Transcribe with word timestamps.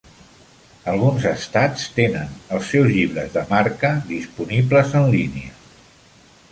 Alguns 0.93 1.27
estats 1.31 1.83
tenen 1.99 2.33
els 2.57 2.73
seus 2.73 2.91
llibres 2.95 3.31
de 3.37 3.45
marca 3.55 3.93
disponibles 4.13 5.01
en 5.03 5.09
línia. 5.17 5.57